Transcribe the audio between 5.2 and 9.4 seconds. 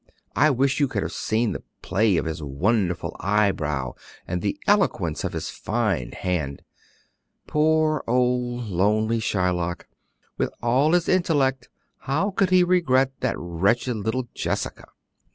of his fine hand. Poor old, lonely